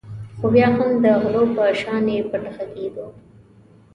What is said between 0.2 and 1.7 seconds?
خو بیا هم د غلو په